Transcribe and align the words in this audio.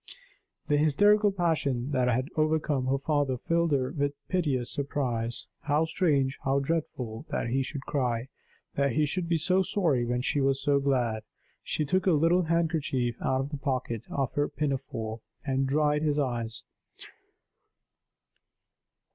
The 0.67 0.77
hysterical 0.77 1.31
passion 1.31 1.91
that 1.91 2.07
had 2.07 2.27
overcome 2.35 2.87
her 2.87 2.97
father 2.97 3.37
filled 3.37 3.71
her 3.71 3.91
with 3.91 4.15
piteous 4.29 4.73
surprise. 4.73 5.45
How 5.59 5.85
strange, 5.85 6.39
how 6.43 6.57
dreadful 6.59 7.27
that 7.29 7.49
he 7.49 7.61
should 7.61 7.83
cry 7.83 8.27
that 8.73 8.93
he 8.93 9.05
should 9.05 9.29
be 9.29 9.37
so 9.37 9.61
sorry 9.61 10.03
when 10.03 10.21
she 10.21 10.41
was 10.41 10.59
so 10.59 10.79
glad! 10.79 11.21
She 11.61 11.85
took 11.85 12.05
her 12.07 12.13
little 12.13 12.41
handkerchief 12.41 13.15
out 13.21 13.41
of 13.41 13.49
the 13.51 13.57
pocket 13.57 14.07
of 14.09 14.33
her 14.33 14.49
pinafore, 14.49 15.21
and 15.45 15.67
dried 15.67 16.01
his 16.01 16.17
eyes. 16.17 16.63